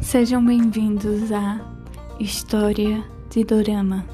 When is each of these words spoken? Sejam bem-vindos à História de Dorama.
Sejam 0.00 0.44
bem-vindos 0.44 1.30
à 1.30 1.60
História 2.18 3.04
de 3.30 3.44
Dorama. 3.44 4.04